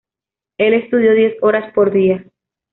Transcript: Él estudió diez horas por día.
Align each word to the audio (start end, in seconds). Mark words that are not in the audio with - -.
Él 0.57 0.73
estudió 0.73 1.13
diez 1.13 1.35
horas 1.43 1.71
por 1.75 1.91
día. 1.91 2.25